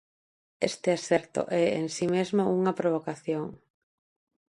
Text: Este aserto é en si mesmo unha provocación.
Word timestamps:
Este 0.69 0.89
aserto 0.97 1.41
é 1.63 1.65
en 1.79 1.85
si 1.95 2.05
mesmo 2.15 2.43
unha 2.57 2.75
provocación. 2.79 3.45